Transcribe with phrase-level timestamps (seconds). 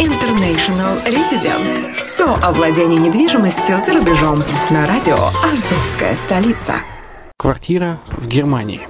[0.00, 1.92] International Residence.
[1.92, 4.38] Все о владении недвижимостью за рубежом.
[4.70, 6.74] На радио «Азовская столица».
[7.36, 8.82] Квартира в Германии.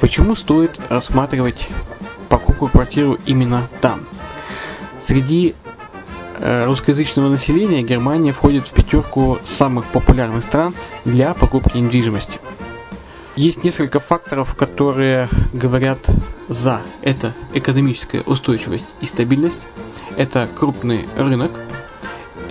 [0.00, 1.68] Почему стоит рассматривать
[2.28, 4.06] покупку квартиру именно там?
[5.00, 5.54] Среди
[6.40, 10.74] э, русскоязычного населения Германия входит в пятерку самых популярных стран
[11.06, 12.38] для покупки недвижимости.
[13.36, 15.98] Есть несколько факторов, которые говорят
[16.48, 16.82] за.
[17.00, 19.66] Это экономическая устойчивость и стабильность,
[20.16, 21.52] это крупный рынок,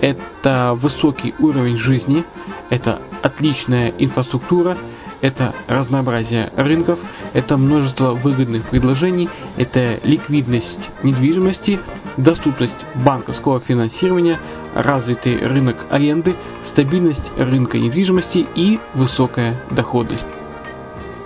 [0.00, 2.24] это высокий уровень жизни,
[2.68, 4.76] это отличная инфраструктура,
[5.20, 6.98] это разнообразие рынков,
[7.32, 11.78] это множество выгодных предложений, это ликвидность недвижимости,
[12.16, 14.40] доступность банковского финансирования,
[14.74, 20.26] развитый рынок аренды, стабильность рынка недвижимости и высокая доходность.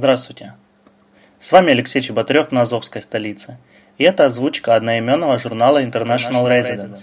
[0.00, 0.54] Здравствуйте.
[1.38, 3.58] С вами Алексей Чеботарев на Азовской столице.
[3.98, 7.00] И это озвучка одноименного журнала International Residence.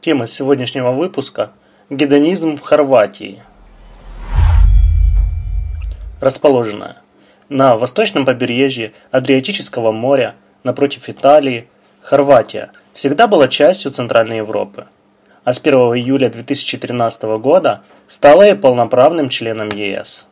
[0.00, 1.50] Тема сегодняшнего выпуска–
[1.90, 3.42] гедонизм в Хорватии.
[6.20, 6.98] Расположенная
[7.48, 11.68] на восточном побережье Адриатического моря, напротив Италии,
[12.00, 14.86] Хорватия всегда была частью Центральной Европы,
[15.42, 20.28] а с 1 июля 2013 года стала и полноправным членом ЕС.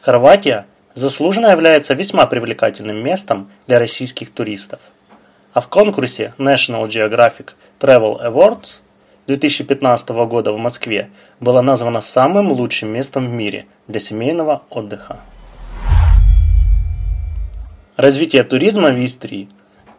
[0.00, 4.92] Хорватия заслуженно является весьма привлекательным местом для российских туристов.
[5.52, 7.50] А в конкурсе National Geographic
[7.80, 8.80] Travel Awards
[9.26, 11.10] 2015 года в Москве
[11.40, 15.20] была названа самым лучшим местом в мире для семейного отдыха.
[17.96, 19.48] Развитие туризма в Истрии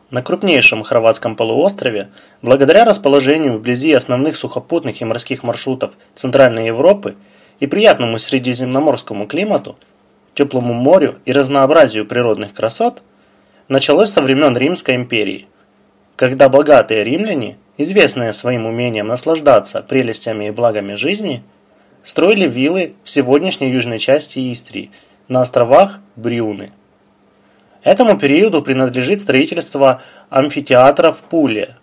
[0.10, 2.10] на крупнейшем хорватском полуострове,
[2.42, 7.16] благодаря расположению вблизи основных сухопутных и морских маршрутов Центральной Европы
[7.60, 9.76] и приятному средиземноморскому климату,
[10.34, 13.04] теплому морю и разнообразию природных красот,
[13.68, 15.48] началось со времен Римской империи,
[16.16, 21.44] когда богатые римляне, известные своим умением наслаждаться прелестями и благами жизни,
[22.02, 24.92] строили виллы в сегодняшней южной части Истрии
[25.28, 26.72] на островах Брюны–
[27.84, 31.76] Этому периоду принадлежит строительство амфитеатра в Пуле,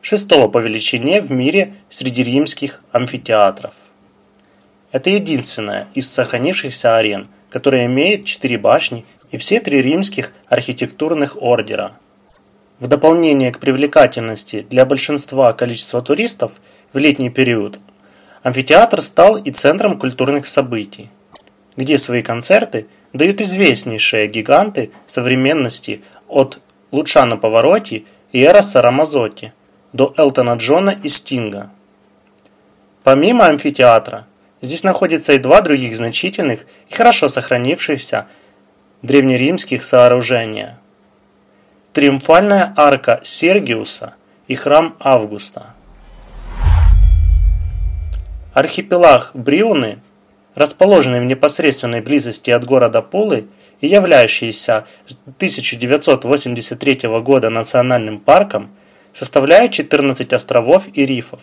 [0.00, 3.74] шестого по величине в мире среди римских амфитеатров.
[4.92, 11.92] Это единственная из сохранившихся арен, которая имеет четыре башни и все три римских архитектурных ордера.
[12.78, 16.52] В дополнение к привлекательности для большинства количества туристов
[16.92, 17.78] в летний период,
[18.42, 21.10] амфитеатр стал и центром культурных событий,
[21.76, 26.60] где свои концерты– дают известнейшие гиганты современности от
[26.90, 29.52] Лучана Паваротти и Эроса Рамазотти
[29.92, 31.70] до Элтона Джона и Стинга.
[33.02, 34.26] Помимо амфитеатра,
[34.62, 38.26] здесь находятся и два других значительных и хорошо сохранившихся
[39.02, 40.78] древнеримских сооружения.
[41.92, 44.14] Триумфальная арка Сергиуса
[44.48, 45.74] и храм Августа.
[48.54, 49.98] Архипелаг Бриуны
[50.54, 53.46] расположенный в непосредственной близости от города Пулы
[53.80, 58.70] и являющийся с 1983 года национальным парком,
[59.12, 61.40] составляет 14 островов и рифов.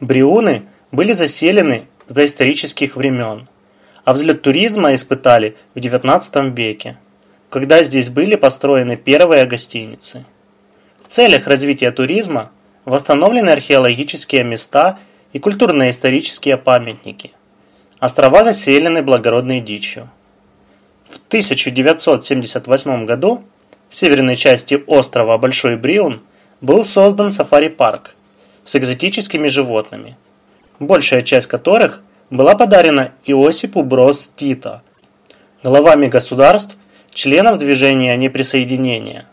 [0.00, 3.48] Бриуны были заселены с доисторических времен,
[4.04, 6.98] а взлет туризма испытали в XIX веке,
[7.50, 10.24] когда здесь были построены первые гостиницы.
[11.02, 12.50] В целях развития туризма
[12.84, 14.98] восстановлены археологические места
[15.32, 17.32] и культурно-исторические памятники–
[18.04, 20.10] Острова заселены благородной дичью.
[21.04, 23.42] В 1978 году
[23.88, 26.20] в северной части острова Большой Бриун
[26.60, 28.14] был создан сафари-парк
[28.62, 30.18] с экзотическими животными,
[30.78, 34.82] большая часть которых была подарена Иосипу Брос Тито,
[35.62, 36.78] главами государств,
[37.12, 39.26] членов движения неприсоединения.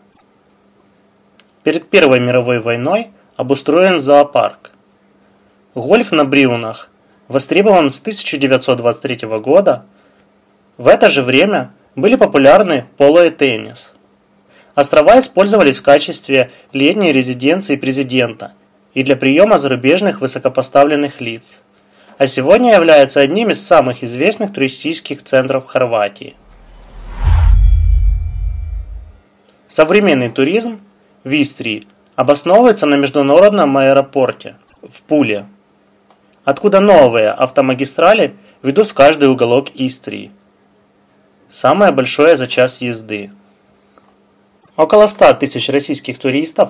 [1.63, 4.71] Перед Первой мировой войной обустроен зоопарк.
[5.73, 6.89] Гольф на Бриунах
[7.27, 9.85] востребован с 1923 года,
[10.77, 13.93] в это же время были популярны поло и теннис.
[14.75, 18.53] Острова использовались в качестве летней резиденции президента
[18.93, 21.63] и для приема зарубежных высокопоставленных лиц,
[22.17, 26.35] а сегодня является одним из самых известных туристических центров Хорватии.
[29.67, 30.81] Современный туризм
[31.23, 31.85] в Истрии
[32.15, 35.45] обосновывается на международном аэропорте в Пуле–
[36.43, 40.31] откуда новые автомагистрали ведут в каждый уголок Истрии.
[41.49, 43.31] Самое большое за час езды.
[44.75, 46.69] Около 100 тысяч российских туристов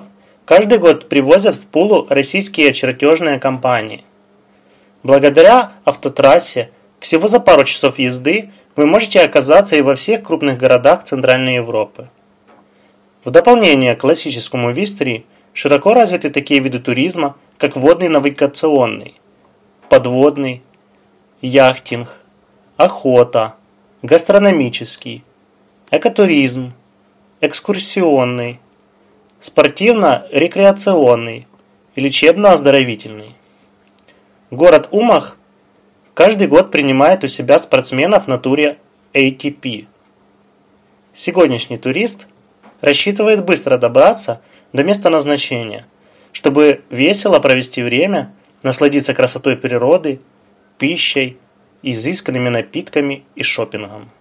[0.54, 4.04] каждый год привозят в Пулу российские чертежные компании.
[5.02, 11.04] Благодаря автотрассе всего за пару часов езды вы можете оказаться и во всех крупных городах
[11.04, 12.10] Центральной Европы.
[13.24, 19.14] В дополнение к классическому Вистрии широко развиты такие виды туризма, как водный навигационный,
[19.88, 20.62] подводный,
[21.40, 22.08] яхтинг,
[22.76, 23.54] охота,
[24.02, 25.24] гастрономический,
[25.90, 26.74] экотуризм,
[27.40, 28.60] экскурсионный,
[29.42, 31.46] спортивно-рекреационный
[31.94, 33.34] и лечебно-оздоровительный.
[34.50, 35.36] Город Умах
[36.14, 38.78] каждый год принимает у себя спортсменов на туре
[39.12, 39.88] ATP.
[41.12, 42.28] Сегодняшний турист
[42.80, 44.40] рассчитывает быстро добраться
[44.72, 45.86] до места назначения,
[46.32, 48.32] чтобы весело провести время–
[48.62, 50.20] насладиться красотой природы,
[50.78, 51.36] пищей,
[51.82, 54.12] изысканными напитками и шопингом.